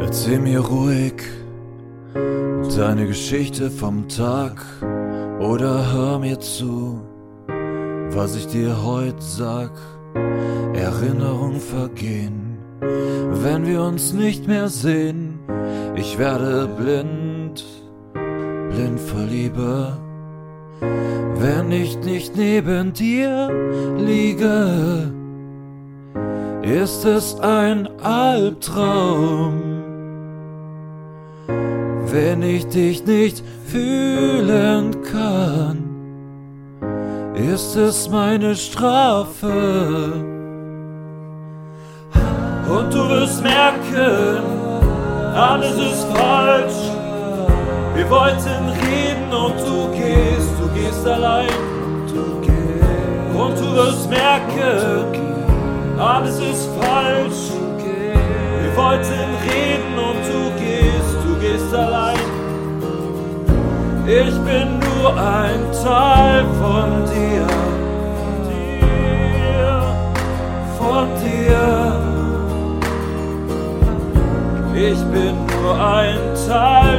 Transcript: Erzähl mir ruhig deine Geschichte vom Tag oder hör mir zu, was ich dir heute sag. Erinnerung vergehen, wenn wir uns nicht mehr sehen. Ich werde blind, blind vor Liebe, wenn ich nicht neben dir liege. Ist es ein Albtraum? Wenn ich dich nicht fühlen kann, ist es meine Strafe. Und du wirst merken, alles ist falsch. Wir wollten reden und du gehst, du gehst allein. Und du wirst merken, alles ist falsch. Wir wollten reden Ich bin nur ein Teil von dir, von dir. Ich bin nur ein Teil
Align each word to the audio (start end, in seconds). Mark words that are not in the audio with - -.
Erzähl 0.00 0.38
mir 0.40 0.60
ruhig 0.60 1.22
deine 2.78 3.06
Geschichte 3.08 3.70
vom 3.70 4.08
Tag 4.08 4.64
oder 5.40 5.92
hör 5.92 6.20
mir 6.20 6.38
zu, 6.38 7.00
was 8.10 8.36
ich 8.36 8.46
dir 8.46 8.84
heute 8.84 9.20
sag. 9.20 9.72
Erinnerung 10.74 11.58
vergehen, 11.58 12.58
wenn 12.80 13.66
wir 13.66 13.82
uns 13.82 14.12
nicht 14.12 14.46
mehr 14.46 14.68
sehen. 14.68 15.40
Ich 15.96 16.18
werde 16.18 16.68
blind, 16.68 17.64
blind 18.70 19.00
vor 19.00 19.24
Liebe, 19.28 19.98
wenn 21.34 21.72
ich 21.72 21.98
nicht 21.98 22.36
neben 22.36 22.92
dir 22.92 23.50
liege. 23.98 25.12
Ist 26.62 27.04
es 27.04 27.40
ein 27.40 27.88
Albtraum? 28.00 29.77
Wenn 32.10 32.42
ich 32.42 32.66
dich 32.68 33.04
nicht 33.04 33.42
fühlen 33.66 34.96
kann, 35.02 35.84
ist 37.34 37.76
es 37.76 38.08
meine 38.08 38.54
Strafe. 38.56 40.12
Und 42.68 42.92
du 42.92 43.08
wirst 43.08 43.42
merken, 43.42 44.42
alles 45.34 45.76
ist 45.76 46.06
falsch. 46.14 46.74
Wir 47.94 48.08
wollten 48.10 48.68
reden 48.86 49.32
und 49.32 49.58
du 49.66 49.90
gehst, 49.92 50.50
du 50.60 50.68
gehst 50.74 51.06
allein. 51.06 51.48
Und 53.34 53.58
du 53.58 53.74
wirst 53.74 54.10
merken, 54.10 55.04
alles 55.98 56.38
ist 56.40 56.68
falsch. 56.80 57.52
Wir 58.62 58.76
wollten 58.76 59.12
reden 59.44 59.77
Ich 64.10 64.34
bin 64.38 64.78
nur 64.78 65.12
ein 65.18 65.60
Teil 65.84 66.46
von 66.58 67.04
dir, 67.12 67.46
von 70.78 71.08
dir. 71.22 72.08
Ich 74.74 75.04
bin 75.12 75.34
nur 75.60 75.74
ein 75.74 76.18
Teil 76.48 76.97